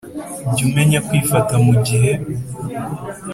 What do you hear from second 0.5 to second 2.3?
Jya umenya kwifata mu gihe